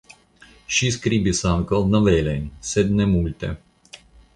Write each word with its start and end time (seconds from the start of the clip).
Ŝi 0.77 0.89
skribis 0.95 1.43
ankaŭ 1.51 1.83
novelojn 1.93 2.51
sed 2.73 2.95
ne 2.99 3.11
multe. 3.17 3.57